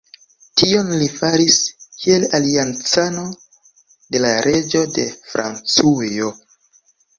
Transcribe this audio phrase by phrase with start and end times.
[0.59, 1.57] Tion li faris
[1.97, 3.27] kiel aliancano
[4.17, 6.35] de la reĝo de Francujo.